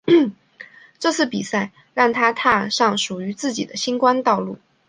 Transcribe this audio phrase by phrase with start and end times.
[0.97, 4.57] 这次比赛让她踏上属于自己的星光道路。